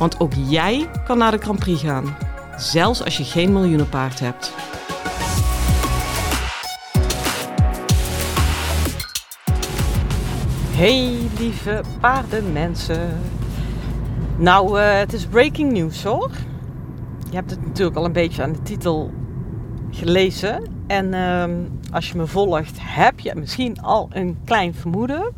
Want 0.00 0.20
ook 0.20 0.32
jij 0.48 0.88
kan 1.04 1.18
naar 1.18 1.30
de 1.30 1.38
Grand 1.38 1.58
Prix 1.58 1.82
gaan, 1.82 2.16
zelfs 2.56 3.04
als 3.04 3.16
je 3.16 3.24
geen 3.24 3.52
miljoenenpaard 3.52 4.20
hebt. 4.20 4.54
Hey 10.70 11.16
lieve 11.38 11.80
paardenmensen. 12.00 13.20
Nou, 14.36 14.80
uh, 14.80 14.98
het 14.98 15.12
is 15.12 15.26
breaking 15.26 15.72
news 15.72 16.04
hoor. 16.04 16.30
Je 17.30 17.36
hebt 17.36 17.50
het 17.50 17.66
natuurlijk 17.66 17.96
al 17.96 18.04
een 18.04 18.12
beetje 18.12 18.42
aan 18.42 18.52
de 18.52 18.62
titel 18.62 19.10
gelezen. 19.90 20.62
En 20.86 21.12
uh, 21.12 21.44
als 21.92 22.10
je 22.10 22.16
me 22.16 22.26
volgt, 22.26 22.78
heb 22.80 23.20
je 23.20 23.34
misschien 23.34 23.80
al 23.82 24.08
een 24.12 24.38
klein 24.44 24.74
vermoeden. 24.74 25.32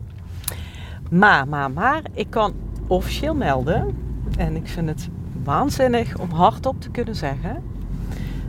Maar, 1.11 1.49
maar, 1.49 1.71
maar, 1.71 2.03
ik 2.13 2.31
kan 2.31 2.55
officieel 2.87 3.35
melden. 3.35 4.11
En 4.37 4.57
ik 4.57 4.69
vind 4.69 4.89
het 4.89 5.09
waanzinnig 5.45 6.19
om 6.19 6.31
hardop 6.31 6.81
te 6.81 6.91
kunnen 6.91 7.17
zeggen. 7.17 7.63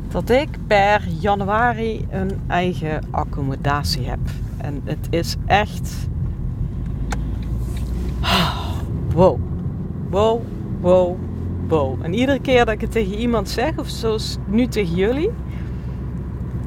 Dat 0.08 0.30
ik 0.30 0.50
per 0.68 1.08
januari 1.20 2.06
een 2.10 2.42
eigen 2.48 3.04
accommodatie 3.12 4.10
heb. 4.10 4.20
En 4.58 4.82
het 4.84 5.08
is 5.10 5.36
echt. 5.46 6.08
Wow. 9.14 9.40
Wow, 10.10 10.42
wow, 10.82 11.18
wow. 11.68 12.04
En 12.04 12.14
iedere 12.14 12.40
keer 12.40 12.66
dat 12.66 12.74
ik 12.74 12.82
het 12.82 12.92
tegen 12.92 13.14
iemand 13.18 13.50
zeg, 13.50 13.78
of 13.78 13.88
zoals 13.88 14.38
nu 14.48 14.68
tegen 14.68 14.96
jullie, 14.96 15.30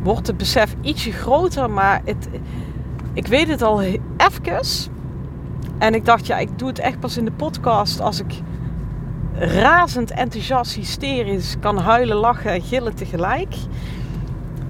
wordt 0.03 0.27
het 0.27 0.37
besef 0.37 0.77
ietsje 0.81 1.12
groter. 1.12 1.70
Maar 1.70 2.03
het, 2.05 2.28
ik 3.12 3.27
weet 3.27 3.48
het 3.48 3.62
al 3.62 3.83
even. 3.83 4.03
En 5.78 5.94
ik 5.94 6.05
dacht, 6.05 6.27
ja, 6.27 6.39
ik 6.39 6.59
doe 6.59 6.69
het 6.69 6.78
echt 6.78 7.00
pas 7.00 7.17
in 7.17 7.25
de 7.25 7.33
podcast 7.33 8.00
als 8.00 8.20
ik 8.20 8.41
razend 9.38 10.10
enthousiast, 10.10 10.74
hysterisch 10.74 11.56
kan 11.60 11.78
huilen, 11.78 12.16
lachen 12.16 12.50
en 12.50 12.62
gillen 12.62 12.94
tegelijk. 12.94 13.54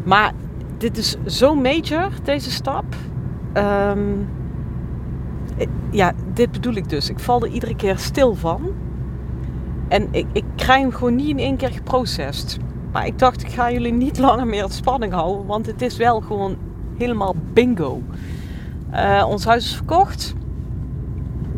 Maar 0.04 0.32
dit 0.78 0.98
is 0.98 1.16
zo 1.26 1.54
major, 1.54 2.10
deze 2.22 2.50
stap. 2.50 2.84
Um, 3.54 4.28
ja, 5.90 6.12
dit 6.34 6.52
bedoel 6.52 6.74
ik 6.74 6.88
dus. 6.88 7.10
Ik 7.10 7.18
val 7.18 7.42
er 7.42 7.48
iedere 7.48 7.76
keer 7.76 7.98
stil 7.98 8.34
van. 8.34 8.62
En 9.88 10.08
ik, 10.10 10.26
ik 10.32 10.44
krijg 10.56 10.80
hem 10.80 10.92
gewoon 10.92 11.14
niet 11.14 11.28
in 11.28 11.38
één 11.38 11.56
keer 11.56 11.70
geprocessed. 11.70 12.58
Maar 12.92 13.06
ik 13.06 13.18
dacht, 13.18 13.42
ik 13.42 13.50
ga 13.50 13.72
jullie 13.72 13.92
niet 13.92 14.18
langer 14.26 14.46
meer 14.46 14.62
het 14.62 14.72
spanning 14.72 15.12
houden. 15.12 15.46
Want 15.46 15.66
het 15.66 15.82
is 15.82 15.96
wel 15.96 16.20
gewoon 16.20 16.56
helemaal 16.98 17.34
bingo. 17.52 18.02
Uh, 18.92 19.24
ons 19.28 19.44
huis 19.44 19.64
is 19.64 19.74
verkocht. 19.74 20.34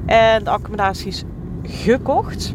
En 0.07 0.45
de 0.45 0.51
accommodatie 0.51 1.07
is 1.07 1.25
gekocht. 1.63 2.55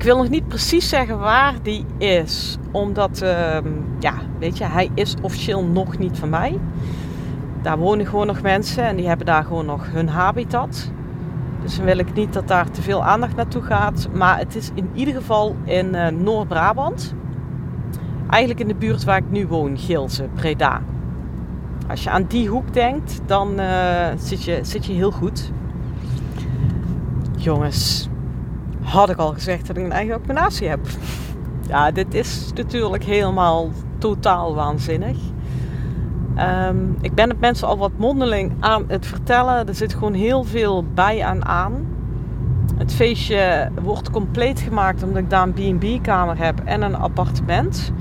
Ik 0.00 0.06
wil 0.06 0.16
nog 0.16 0.28
niet 0.28 0.48
precies 0.48 0.88
zeggen 0.88 1.18
waar 1.18 1.54
die 1.62 1.84
is. 1.98 2.58
Omdat, 2.70 3.22
uh, 3.22 3.58
ja, 3.98 4.14
weet 4.38 4.58
je, 4.58 4.64
hij 4.64 4.90
is 4.94 5.14
officieel 5.22 5.64
nog 5.64 5.98
niet 5.98 6.18
van 6.18 6.28
mij 6.28 6.58
daar 7.62 7.78
wonen 7.78 8.06
gewoon 8.06 8.26
nog 8.26 8.42
mensen 8.42 8.84
en 8.84 8.96
die 8.96 9.08
hebben 9.08 9.26
daar 9.26 9.44
gewoon 9.44 9.66
nog 9.66 9.86
hun 9.90 10.08
habitat. 10.08 10.90
Dus 11.62 11.76
dan 11.76 11.84
wil 11.84 11.98
ik 11.98 12.12
niet 12.12 12.32
dat 12.32 12.48
daar 12.48 12.70
te 12.70 12.82
veel 12.82 13.04
aandacht 13.04 13.36
naartoe 13.36 13.62
gaat. 13.62 14.08
Maar 14.12 14.38
het 14.38 14.56
is 14.56 14.70
in 14.74 14.90
ieder 14.94 15.14
geval 15.14 15.56
in 15.64 15.94
uh, 15.94 16.08
Noord-Brabant. 16.08 17.14
Eigenlijk 18.30 18.60
in 18.60 18.68
de 18.68 18.74
buurt 18.74 19.04
waar 19.04 19.16
ik 19.16 19.30
nu 19.30 19.46
woon, 19.46 19.78
Geelse, 19.78 20.28
Breda. 20.34 20.82
Als 21.88 22.02
je 22.02 22.10
aan 22.10 22.24
die 22.28 22.48
hoek 22.48 22.74
denkt, 22.74 23.20
dan 23.26 23.60
uh, 23.60 24.06
zit, 24.16 24.44
je, 24.44 24.58
zit 24.62 24.86
je 24.86 24.92
heel 24.92 25.10
goed. 25.10 25.52
Jongens, 27.36 28.08
had 28.82 29.10
ik 29.10 29.16
al 29.16 29.32
gezegd 29.32 29.66
dat 29.66 29.76
ik 29.76 29.84
een 29.84 29.92
eigen 29.92 30.14
accommodatie 30.14 30.68
heb. 30.68 30.80
Ja, 31.68 31.90
dit 31.90 32.14
is 32.14 32.50
natuurlijk 32.54 33.04
helemaal 33.04 33.70
totaal 33.98 34.54
waanzinnig. 34.54 35.16
Um, 36.38 36.96
ik 37.00 37.14
ben 37.14 37.28
het 37.28 37.40
mensen 37.40 37.68
al 37.68 37.78
wat 37.78 37.90
mondeling 37.96 38.52
aan 38.60 38.84
het 38.86 39.06
vertellen. 39.06 39.68
Er 39.68 39.74
zit 39.74 39.94
gewoon 39.94 40.14
heel 40.14 40.44
veel 40.44 40.84
bij 40.94 41.22
en 41.22 41.44
aan. 41.44 41.86
Het 42.76 42.92
feestje 42.92 43.70
wordt 43.82 44.10
compleet 44.10 44.60
gemaakt 44.60 45.02
omdat 45.02 45.22
ik 45.22 45.30
daar 45.30 45.48
een 45.48 45.78
B&B-kamer 45.78 46.38
heb 46.38 46.60
en 46.64 46.82
een 46.82 46.94
appartement. 46.94 47.92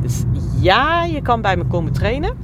Dus 0.00 0.24
ja, 0.60 1.04
je 1.04 1.22
kan 1.22 1.40
bij 1.40 1.56
me 1.56 1.64
komen 1.64 1.92
trainen. 1.92 2.36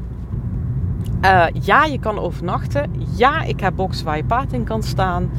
Uh, 1.24 1.46
ja, 1.52 1.84
je 1.84 1.98
kan 1.98 2.18
overnachten. 2.18 2.90
Ja, 3.16 3.42
ik 3.42 3.60
heb 3.60 3.76
boxen 3.76 4.04
waar 4.04 4.16
je 4.16 4.24
paard 4.24 4.52
in 4.52 4.64
kan 4.64 4.82
staan. 4.82 5.30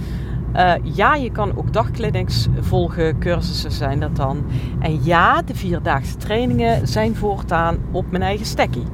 Uh, 0.56 0.74
ja, 0.82 1.16
je 1.16 1.32
kan 1.32 1.58
ook 1.58 1.74
dagclinics 1.74 2.48
volgen, 2.60 3.20
cursussen 3.20 3.72
zijn 3.72 4.00
dat 4.00 4.16
dan. 4.16 4.44
En 4.80 5.04
ja, 5.04 5.42
de 5.42 5.56
vierdaagse 5.56 6.18
trainingen 6.18 6.88
zijn 6.88 7.16
voortaan 7.16 7.78
op 7.92 8.12
mijn 8.12 8.24
eigen 8.24 8.46
stekkie. 8.46 8.86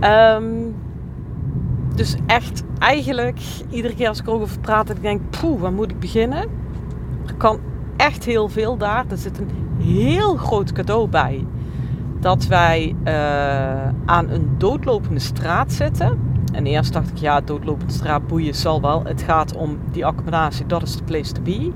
Um, 0.00 0.74
dus 1.94 2.16
echt, 2.26 2.62
eigenlijk, 2.78 3.40
iedere 3.70 3.94
keer 3.94 4.08
als 4.08 4.20
ik 4.20 4.26
erover 4.26 4.58
praat, 4.60 4.90
ik 4.90 5.02
denk, 5.02 5.20
poeh, 5.40 5.60
waar 5.60 5.72
moet 5.72 5.90
ik 5.90 5.98
beginnen? 5.98 6.48
Er 7.26 7.34
kan 7.36 7.58
echt 7.96 8.24
heel 8.24 8.48
veel 8.48 8.76
daar. 8.76 9.04
Er 9.08 9.16
zit 9.16 9.38
een 9.38 9.50
heel 9.84 10.36
groot 10.36 10.72
cadeau 10.72 11.08
bij. 11.08 11.46
Dat 12.20 12.46
wij 12.46 12.94
uh, 13.04 13.12
aan 14.04 14.30
een 14.30 14.48
doodlopende 14.58 15.20
straat 15.20 15.72
zitten. 15.72 16.18
En 16.54 16.66
eerst 16.66 16.92
dacht 16.92 17.10
ik, 17.10 17.16
ja, 17.16 17.40
doodlopende 17.40 17.92
straat 17.92 18.26
boeien 18.26 18.54
zal 18.54 18.80
wel. 18.80 19.04
Het 19.04 19.22
gaat 19.22 19.56
om 19.56 19.78
die 19.92 20.06
accommodatie, 20.06 20.66
dat 20.66 20.82
is 20.82 20.96
de 20.96 21.04
place 21.04 21.32
to 21.32 21.42
be. 21.42 21.72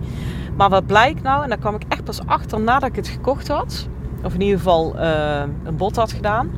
Maar 0.57 0.69
wat 0.69 0.87
blijkt 0.87 1.23
nou, 1.23 1.43
en 1.43 1.49
daar 1.49 1.59
kwam 1.59 1.75
ik 1.75 1.85
echt 1.89 2.05
pas 2.05 2.27
achter 2.27 2.61
nadat 2.61 2.89
ik 2.89 2.97
het 2.97 3.09
gekocht 3.09 3.49
had. 3.49 3.89
Of 4.23 4.35
in 4.35 4.41
ieder 4.41 4.57
geval 4.57 4.97
uh, 4.97 5.43
een 5.65 5.77
bod 5.77 5.97
had 5.97 6.13
gedaan 6.13 6.51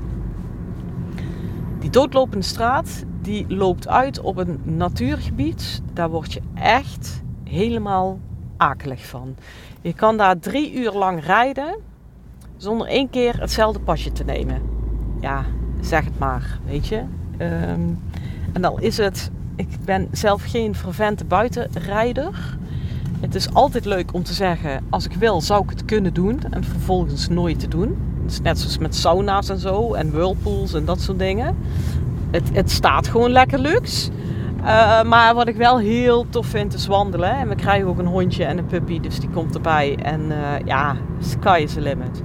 die 1.80 1.91
doodlopende 1.91 2.44
straat, 2.44 3.04
die 3.22 3.44
loopt 3.48 3.88
uit 3.88 4.20
op 4.20 4.36
een 4.36 4.60
natuurgebied. 4.62 5.82
Daar 5.92 6.10
word 6.10 6.32
je 6.32 6.41
echt 6.54 7.22
helemaal 7.44 8.19
akelig 8.56 9.06
van. 9.06 9.34
Je 9.80 9.94
kan 9.94 10.16
daar 10.16 10.38
drie 10.38 10.75
uur 10.75 10.92
lang 10.92 11.25
rijden 11.25 11.76
zonder 12.56 12.86
één 12.86 13.10
keer 13.10 13.41
hetzelfde 13.41 13.80
pasje 13.80 14.12
te 14.12 14.25
nemen. 14.25 14.62
Ja, 15.20 15.44
zeg 15.80 16.04
het 16.04 16.19
maar, 16.19 16.59
weet 16.66 16.86
je. 16.86 17.03
Um, 17.38 17.98
en 18.53 18.62
dan 18.62 18.81
is 18.81 18.97
het, 18.97 19.31
ik 19.56 19.69
ben 19.84 20.09
zelf 20.12 20.43
geen 20.44 20.75
vervente 20.75 21.25
buitenrijder. 21.25 22.59
Het 23.21 23.34
is 23.34 23.55
altijd 23.55 23.84
leuk 23.84 24.15
om 24.15 24.22
te 24.22 24.33
zeggen, 24.33 24.84
als 24.91 25.05
ik 25.05 25.12
wil 25.12 25.41
zou 25.41 25.62
ik 25.62 25.71
het 25.71 25.84
kunnen 25.84 26.15
doen 26.15 26.41
en 26.50 26.65
vervolgens 26.65 27.28
nooit 27.28 27.60
te 27.60 27.69
doen 27.69 27.97
net 28.43 28.59
zoals 28.59 28.78
met 28.78 28.97
sauna's 28.97 29.49
en 29.49 29.59
zo 29.59 29.94
en 29.94 30.10
whirlpools 30.10 30.75
en 30.75 30.84
dat 30.84 31.00
soort 31.00 31.19
dingen. 31.19 31.56
Het, 32.31 32.50
het 32.53 32.71
staat 32.71 33.09
gewoon 33.09 33.31
lekker 33.31 33.59
luxe. 33.59 34.10
Uh, 34.60 35.03
maar 35.03 35.34
wat 35.34 35.48
ik 35.48 35.57
wel 35.57 35.78
heel 35.78 36.27
tof 36.28 36.47
vind 36.47 36.74
is 36.74 36.86
wandelen. 36.86 37.30
En 37.30 37.48
we 37.48 37.54
krijgen 37.54 37.89
ook 37.89 37.98
een 37.98 38.07
hondje 38.07 38.45
en 38.45 38.59
een 38.59 38.66
puppy, 38.66 39.01
dus 39.01 39.21
die 39.21 39.28
komt 39.28 39.54
erbij. 39.54 39.97
En 40.03 40.21
uh, 40.21 40.36
ja, 40.65 40.97
sky 41.21 41.60
is 41.63 41.72
the 41.72 41.80
limit. 41.80 42.22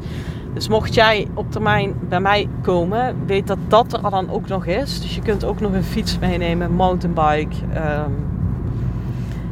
Dus 0.56 0.68
mocht 0.68 0.94
jij 0.94 1.28
op 1.34 1.52
termijn 1.52 1.96
bij 2.10 2.20
mij 2.20 2.50
komen, 2.62 3.16
weet 3.26 3.48
dat 3.48 3.58
dat 3.68 3.94
er 3.94 4.10
dan 4.10 4.30
ook 4.30 4.48
nog 4.48 4.66
is. 4.66 5.02
Dus 5.02 5.16
je 5.16 5.22
kunt 5.22 5.44
ook 5.44 5.60
nog 5.60 5.74
een 5.74 5.84
fiets 5.84 6.20
meenemen, 6.20 6.72
mountainbike. 6.72 7.56
Um, 7.76 8.28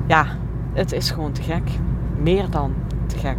ja, 0.07 0.25
het 0.73 0.91
is 0.91 1.11
gewoon 1.11 1.31
te 1.31 1.41
gek. 1.41 1.69
Meer 2.17 2.50
dan 2.50 2.73
te 3.05 3.17
gek. 3.17 3.38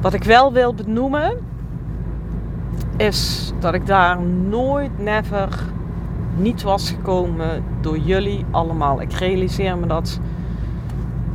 Wat 0.00 0.12
ik 0.12 0.24
wel 0.24 0.52
wil 0.52 0.74
benoemen, 0.74 1.36
is 2.96 3.52
dat 3.60 3.74
ik 3.74 3.86
daar 3.86 4.22
nooit, 4.22 4.98
never 4.98 5.48
niet 6.36 6.62
was 6.62 6.90
gekomen 6.90 7.64
door 7.80 7.98
jullie 7.98 8.44
allemaal. 8.50 9.00
Ik 9.00 9.12
realiseer 9.12 9.78
me 9.78 9.86
dat 9.86 10.20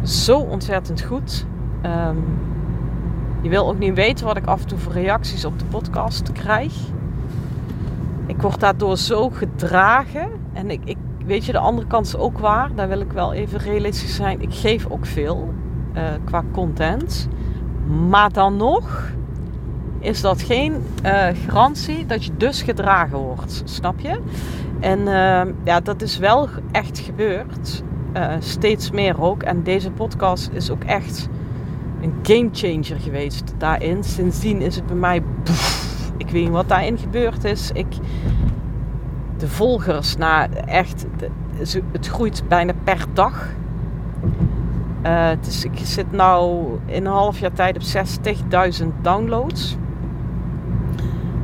zo 0.03 0.37
ontzettend 0.37 1.01
goed. 1.01 1.45
Um, 1.85 2.23
je 3.43 3.49
wil 3.49 3.67
ook 3.67 3.79
niet 3.79 3.93
weten 3.93 4.25
wat 4.25 4.37
ik 4.37 4.45
af 4.45 4.61
en 4.61 4.67
toe 4.67 4.77
voor 4.77 4.91
reacties 4.93 5.45
op 5.45 5.59
de 5.59 5.65
podcast 5.65 6.31
krijg. 6.31 6.73
Ik 8.25 8.41
word 8.41 8.59
daardoor 8.59 8.97
zo 8.97 9.29
gedragen. 9.29 10.29
En 10.53 10.71
ik, 10.71 10.81
ik 10.83 10.97
weet 11.25 11.45
je, 11.45 11.51
de 11.51 11.57
andere 11.57 11.87
kant 11.87 12.05
is 12.05 12.15
ook 12.15 12.39
waar. 12.39 12.69
Daar 12.75 12.87
wil 12.87 12.99
ik 12.99 13.11
wel 13.11 13.33
even 13.33 13.59
realistisch 13.59 14.15
zijn. 14.15 14.41
Ik 14.41 14.53
geef 14.53 14.85
ook 14.89 15.05
veel. 15.05 15.53
eh, 15.93 16.03
qua 16.25 16.43
content. 16.51 17.27
Maar 18.09 18.31
dan 18.31 18.57
nog 18.57 19.11
is 19.99 20.21
dat 20.21 20.41
geen 20.41 20.73
uh, 21.05 21.27
garantie 21.47 22.05
dat 22.05 22.25
je 22.25 22.31
dus 22.37 22.61
gedragen 22.61 23.17
wordt. 23.17 23.61
Snap 23.65 23.99
je? 23.99 24.19
En 24.79 24.99
uh, 24.99 25.41
ja, 25.63 25.79
dat 25.79 26.01
is 26.01 26.17
wel 26.17 26.49
echt 26.71 26.99
gebeurd. 26.99 27.83
Uh, 28.17 28.33
steeds 28.39 28.91
meer 28.91 29.21
ook. 29.21 29.43
En 29.43 29.63
deze 29.63 29.91
podcast 29.91 30.49
is 30.53 30.71
ook 30.71 30.83
echt 30.83 31.29
een 32.03 32.15
game 32.23 32.49
changer 32.51 32.99
geweest 32.99 33.53
daarin. 33.57 34.03
Sindsdien 34.03 34.61
is 34.61 34.75
het 34.75 34.85
bij 34.85 34.95
mij. 34.95 35.23
ik 36.17 36.29
weet 36.29 36.43
niet 36.43 36.49
wat 36.49 36.69
daarin 36.69 36.97
gebeurd 36.97 37.43
is. 37.43 37.71
Ik, 37.73 37.87
de 39.37 39.47
volgers, 39.47 40.17
nou 40.17 40.49
echt. 40.65 41.05
Het 41.91 42.07
groeit 42.07 42.43
bijna 42.47 42.73
per 42.83 43.05
dag. 43.13 43.47
Uh, 45.05 45.31
ik 45.61 45.79
zit 45.83 46.11
nu 46.11 46.19
in 46.85 47.05
een 47.05 47.11
half 47.11 47.39
jaar 47.39 47.53
tijd 47.53 47.75
op 47.75 48.05
60.000 48.81 48.87
downloads. 49.01 49.77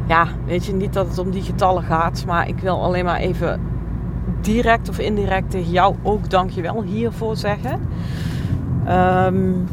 Ja, 0.07 0.27
weet 0.45 0.65
je 0.65 0.73
niet 0.73 0.93
dat 0.93 1.07
het 1.07 1.17
om 1.17 1.31
die 1.31 1.41
getallen 1.41 1.83
gaat, 1.83 2.23
maar 2.25 2.47
ik 2.47 2.59
wil 2.59 2.83
alleen 2.83 3.05
maar 3.05 3.19
even 3.19 3.61
direct 4.41 4.89
of 4.89 4.99
indirect 4.99 5.51
tegen 5.51 5.71
jou 5.71 5.95
ook 6.03 6.29
dankjewel 6.29 6.83
hiervoor 6.83 7.35
zeggen. 7.35 7.79
Um, 8.87 9.67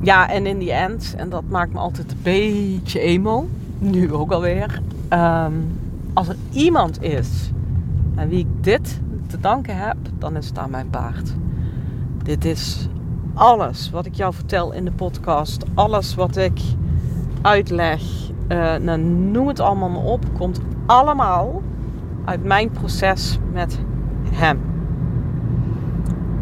ja, 0.00 0.28
en 0.30 0.46
in 0.46 0.58
die 0.58 0.72
end, 0.72 1.14
en 1.16 1.28
dat 1.28 1.42
maakt 1.48 1.72
me 1.72 1.78
altijd 1.78 2.10
een 2.10 2.18
beetje 2.22 3.00
emo, 3.00 3.48
nu 3.78 4.12
ook 4.12 4.32
alweer. 4.32 4.80
Um, 5.12 5.78
als 6.14 6.28
er 6.28 6.36
iemand 6.50 7.02
is 7.02 7.50
aan 8.16 8.28
wie 8.28 8.38
ik 8.38 8.64
dit 8.64 9.00
te 9.26 9.40
danken 9.40 9.76
heb, 9.76 9.96
dan 10.18 10.36
is 10.36 10.48
het 10.48 10.58
aan 10.58 10.70
mijn 10.70 10.90
paard. 10.90 11.34
Dit 12.22 12.44
is 12.44 12.88
alles 13.34 13.90
wat 13.90 14.06
ik 14.06 14.14
jou 14.14 14.34
vertel 14.34 14.72
in 14.72 14.84
de 14.84 14.90
podcast, 14.90 15.64
alles 15.74 16.14
wat 16.14 16.36
ik 16.36 16.60
uitleg, 17.42 18.02
uh, 18.48 18.76
nou, 18.76 18.98
noem 19.00 19.48
het 19.48 19.60
allemaal 19.60 19.88
maar 19.88 20.04
op, 20.04 20.24
komt 20.38 20.60
allemaal 20.86 21.62
uit 22.24 22.44
mijn 22.44 22.70
proces 22.70 23.38
met 23.52 23.78
hem. 24.30 24.60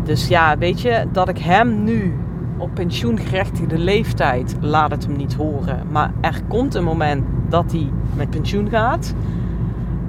Dus 0.04 0.28
ja, 0.28 0.58
weet 0.58 0.80
je, 0.80 1.06
dat 1.12 1.28
ik 1.28 1.38
hem 1.38 1.84
nu 1.84 2.14
op 2.58 2.74
pensioengerechtigde 2.74 3.78
leeftijd 3.78 4.56
laat 4.60 4.90
het 4.90 5.06
hem 5.06 5.16
niet 5.16 5.34
horen. 5.34 5.86
Maar 5.90 6.12
er 6.20 6.40
komt 6.48 6.74
een 6.74 6.84
moment 6.84 7.24
dat 7.48 7.72
hij 7.72 7.90
met 8.16 8.30
pensioen 8.30 8.68
gaat. 8.68 9.14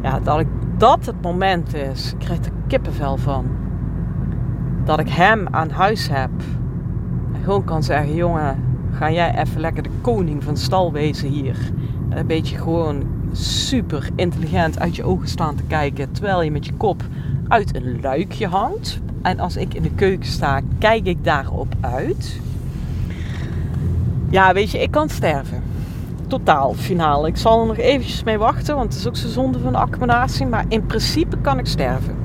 Ja, 0.01 0.19
dat 0.19 0.45
dat 0.77 1.05
het 1.05 1.21
moment 1.21 1.73
is, 1.73 2.11
ik 2.11 2.19
krijg 2.19 2.45
er 2.45 2.51
kippenvel 2.67 3.17
van. 3.17 3.45
Dat 4.83 4.99
ik 4.99 5.09
hem 5.09 5.47
aan 5.51 5.69
huis 5.69 6.07
heb. 6.09 6.29
En 7.33 7.44
gewoon 7.44 7.63
kan 7.63 7.83
zeggen, 7.83 8.15
jongen, 8.15 8.63
ga 8.91 9.11
jij 9.11 9.39
even 9.39 9.61
lekker 9.61 9.83
de 9.83 9.89
koning 10.01 10.44
van 10.44 10.57
stal 10.57 10.91
wezen 10.91 11.29
hier. 11.29 11.57
En 12.09 12.17
een 12.17 12.27
beetje 12.27 12.57
gewoon 12.57 13.03
super 13.31 14.09
intelligent 14.15 14.79
uit 14.79 14.95
je 14.95 15.03
ogen 15.03 15.27
staan 15.27 15.55
te 15.55 15.63
kijken. 15.63 16.11
Terwijl 16.11 16.41
je 16.41 16.51
met 16.51 16.65
je 16.65 16.73
kop 16.73 17.03
uit 17.47 17.75
een 17.75 18.01
luikje 18.01 18.47
hangt. 18.47 18.99
En 19.27 19.39
als 19.39 19.57
ik 19.57 19.74
in 19.74 19.81
de 19.81 19.91
keuken 19.91 20.29
sta, 20.29 20.59
kijk 20.79 21.06
ik 21.06 21.24
daarop 21.24 21.74
uit. 21.81 22.39
Ja, 24.29 24.53
weet 24.53 24.71
je, 24.71 24.81
ik 24.81 24.91
kan 24.91 25.09
sterven. 25.09 25.63
Totaal, 26.27 26.74
finaal. 26.74 27.27
Ik 27.27 27.38
zal 27.38 27.62
er 27.62 27.68
nog 27.68 27.77
eventjes 27.77 28.24
mee 28.24 28.38
wachten, 28.38 28.75
want 28.75 28.94
het 28.94 29.01
is 29.01 29.07
ook 29.07 29.15
zo 29.15 29.27
zonde 29.27 29.59
van 29.59 29.75
accommodatie. 29.75 30.45
Maar 30.45 30.65
in 30.68 30.85
principe 30.85 31.38
kan 31.38 31.59
ik 31.59 31.65
sterven. 31.65 32.15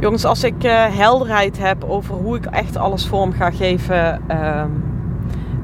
Jongens, 0.00 0.24
als 0.24 0.44
ik 0.44 0.64
uh, 0.64 0.84
helderheid 0.96 1.58
heb 1.58 1.84
over 1.84 2.14
hoe 2.14 2.36
ik 2.36 2.44
echt 2.44 2.76
alles 2.76 3.06
vorm 3.06 3.32
ga 3.32 3.50
geven 3.50 4.20
uh, 4.30 4.64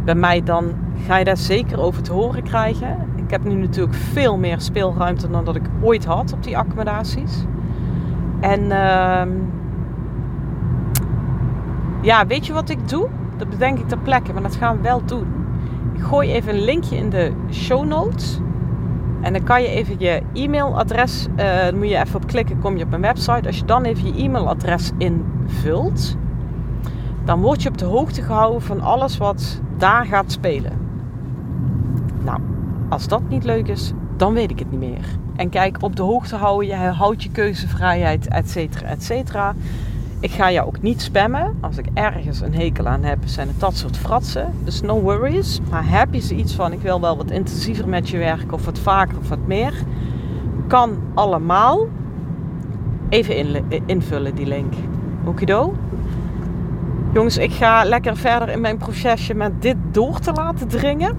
bij 0.04 0.14
mij, 0.14 0.42
dan 0.42 0.72
ga 1.06 1.16
je 1.16 1.24
daar 1.24 1.36
zeker 1.36 1.80
over 1.80 2.02
te 2.02 2.12
horen 2.12 2.42
krijgen. 2.42 2.96
Ik 3.16 3.30
heb 3.30 3.44
nu 3.44 3.54
natuurlijk 3.54 3.94
veel 3.94 4.38
meer 4.38 4.60
speelruimte 4.60 5.30
dan 5.30 5.44
dat 5.44 5.56
ik 5.56 5.64
ooit 5.82 6.04
had 6.04 6.32
op 6.32 6.42
die 6.42 6.56
accommodaties. 6.56 7.44
En 8.40 8.60
uh, 8.60 9.22
ja, 12.00 12.26
weet 12.26 12.46
je 12.46 12.52
wat 12.52 12.68
ik 12.68 12.88
doe? 12.88 13.08
Dat 13.36 13.50
bedenk 13.50 13.78
ik 13.78 13.88
ter 13.88 13.98
plekke, 13.98 14.32
maar 14.32 14.42
dat 14.42 14.56
gaan 14.56 14.76
we 14.76 14.82
wel 14.82 15.04
doen. 15.04 15.26
Ik 15.94 16.02
gooi 16.02 16.32
even 16.32 16.54
een 16.54 16.64
linkje 16.64 16.96
in 16.96 17.10
de 17.10 17.32
show 17.50 17.86
notes. 17.86 18.40
En 19.20 19.32
dan 19.32 19.42
kan 19.42 19.62
je 19.62 19.68
even 19.68 19.94
je 19.98 20.22
e-mailadres, 20.32 21.26
dan 21.36 21.78
moet 21.78 21.88
je 21.88 21.98
even 21.98 22.16
op 22.16 22.26
klikken, 22.26 22.58
kom 22.58 22.76
je 22.76 22.84
op 22.84 22.90
mijn 22.90 23.02
website. 23.02 23.46
Als 23.46 23.58
je 23.58 23.64
dan 23.64 23.84
even 23.84 24.06
je 24.06 24.22
e-mailadres 24.22 24.90
invult, 24.98 26.16
dan 27.24 27.40
word 27.40 27.62
je 27.62 27.68
op 27.68 27.78
de 27.78 27.84
hoogte 27.84 28.22
gehouden 28.22 28.62
van 28.62 28.80
alles 28.80 29.16
wat 29.16 29.60
daar 29.76 30.04
gaat 30.04 30.32
spelen. 30.32 30.72
Nou, 32.24 32.38
als 32.88 33.08
dat 33.08 33.22
niet 33.28 33.44
leuk 33.44 33.68
is, 33.68 33.92
dan 34.16 34.32
weet 34.32 34.50
ik 34.50 34.58
het 34.58 34.70
niet 34.70 34.80
meer. 34.80 35.04
En 35.40 35.48
kijk, 35.48 35.76
op 35.80 35.96
de 35.96 36.02
hoogte 36.02 36.36
houden, 36.36 36.68
je 36.68 36.74
houdt 36.74 37.22
je 37.22 37.30
keuzevrijheid, 37.30 38.28
et 38.28 38.50
cetera, 38.50 38.86
et 38.86 39.04
cetera. 39.04 39.54
Ik 40.18 40.30
ga 40.30 40.52
jou 40.52 40.66
ook 40.66 40.82
niet 40.82 41.02
spammen. 41.02 41.56
Als 41.60 41.76
ik 41.76 41.86
ergens 41.94 42.40
een 42.40 42.54
hekel 42.54 42.86
aan 42.86 43.02
heb, 43.02 43.18
zijn 43.24 43.48
het 43.48 43.60
dat 43.60 43.76
soort 43.76 43.96
fratsen. 43.96 44.52
Dus 44.64 44.80
no 44.80 45.00
worries. 45.00 45.60
Maar 45.70 45.88
heb 45.88 46.14
je 46.14 46.20
zoiets 46.20 46.54
van, 46.54 46.72
ik 46.72 46.80
wil 46.80 47.00
wel 47.00 47.16
wat 47.16 47.30
intensiever 47.30 47.88
met 47.88 48.08
je 48.08 48.18
werken, 48.18 48.52
of 48.52 48.64
wat 48.64 48.78
vaker 48.78 49.18
of 49.18 49.28
wat 49.28 49.46
meer. 49.46 49.74
Kan 50.66 50.98
allemaal. 51.14 51.86
Even 53.08 53.64
invullen 53.86 54.34
die 54.34 54.46
link. 54.46 54.72
Okido. 55.24 55.74
Jongens, 57.12 57.36
ik 57.36 57.52
ga 57.52 57.84
lekker 57.84 58.16
verder 58.16 58.48
in 58.48 58.60
mijn 58.60 58.76
procesje 58.76 59.34
met 59.34 59.62
dit 59.62 59.76
door 59.90 60.18
te 60.18 60.32
laten 60.32 60.68
dringen. 60.68 61.16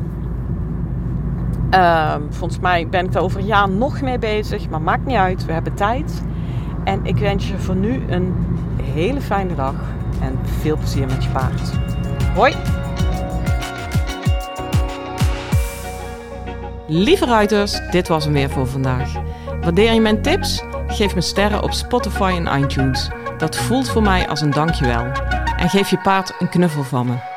Ehm, 1.71 2.21
volgens 2.29 2.59
mij 2.59 2.87
ben 2.87 3.05
ik 3.05 3.11
daar 3.11 3.21
over 3.23 3.39
een 3.39 3.45
jaar 3.45 3.69
nog 3.69 4.01
mee 4.01 4.19
bezig, 4.19 4.69
maar 4.69 4.81
maakt 4.81 5.05
niet 5.05 5.15
uit, 5.15 5.45
we 5.45 5.53
hebben 5.53 5.73
tijd. 5.73 6.21
En 6.83 7.05
ik 7.05 7.17
wens 7.17 7.47
je 7.47 7.57
voor 7.57 7.75
nu 7.75 8.03
een 8.09 8.33
hele 8.81 9.21
fijne 9.21 9.55
dag 9.55 9.75
en 10.21 10.39
veel 10.43 10.77
plezier 10.77 11.07
met 11.07 11.23
je 11.23 11.29
paard. 11.29 11.71
Hoi! 12.35 12.55
Lieve 16.87 17.25
ruiters, 17.25 17.79
dit 17.91 18.07
was 18.07 18.23
hem 18.23 18.33
weer 18.33 18.49
voor 18.49 18.67
vandaag. 18.67 19.11
Waardeer 19.61 19.93
je 19.93 20.01
mijn 20.01 20.21
tips? 20.21 20.63
Geef 20.87 21.15
me 21.15 21.21
sterren 21.21 21.63
op 21.63 21.71
Spotify 21.71 22.41
en 22.45 22.61
iTunes. 22.61 23.09
Dat 23.37 23.55
voelt 23.55 23.89
voor 23.89 24.01
mij 24.01 24.27
als 24.27 24.41
een 24.41 24.51
dankjewel. 24.51 25.05
En 25.57 25.69
geef 25.69 25.89
je 25.89 25.97
paard 25.97 26.33
een 26.39 26.49
knuffel 26.49 26.83
van 26.83 27.05
me. 27.05 27.30